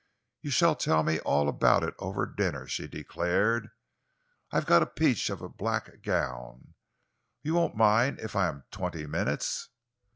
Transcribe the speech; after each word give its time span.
"You 0.41 0.49
shall 0.49 0.75
tell 0.75 1.03
me 1.03 1.19
all 1.19 1.47
about 1.47 1.83
it 1.83 1.93
over 1.99 2.25
dinner," 2.25 2.65
she 2.67 2.87
declared. 2.87 3.69
"I've 4.49 4.65
got 4.65 4.81
a 4.81 4.87
peach 4.87 5.29
of 5.29 5.43
a 5.43 5.47
black 5.47 6.01
gown 6.01 6.73
you 7.43 7.53
won't 7.53 7.75
mind 7.77 8.19
if 8.19 8.35
I 8.35 8.47
am 8.47 8.63
twenty 8.71 9.05
minutes?" 9.05 9.69